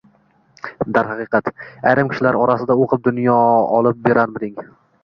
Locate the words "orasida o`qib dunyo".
2.47-3.41